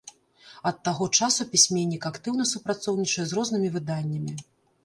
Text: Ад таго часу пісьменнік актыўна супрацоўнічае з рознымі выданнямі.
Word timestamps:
Ад 0.69 0.79
таго 0.87 1.05
часу 1.19 1.45
пісьменнік 1.51 2.09
актыўна 2.11 2.47
супрацоўнічае 2.55 3.27
з 3.33 3.41
рознымі 3.41 3.73
выданнямі. 3.77 4.33